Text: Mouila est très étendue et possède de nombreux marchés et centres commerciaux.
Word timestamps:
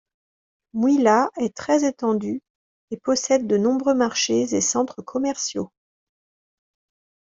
Mouila 0.73 1.29
est 1.37 1.55
très 1.55 1.87
étendue 1.87 2.41
et 2.89 2.97
possède 2.97 3.45
de 3.45 3.55
nombreux 3.55 3.93
marchés 3.93 4.55
et 4.55 4.59
centres 4.59 5.03
commerciaux. 5.03 5.71